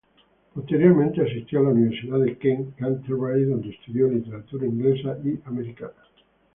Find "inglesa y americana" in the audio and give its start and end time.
4.65-5.91